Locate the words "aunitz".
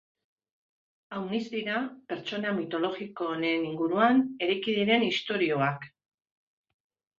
1.19-1.43